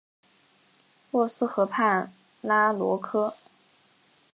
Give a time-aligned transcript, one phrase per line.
[1.11, 2.11] 洛斯河畔
[2.41, 3.35] 拉罗科。